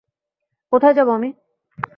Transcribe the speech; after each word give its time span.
কোথায় 0.73 0.93
যাবো 0.93 1.11
আমি? 1.11 1.29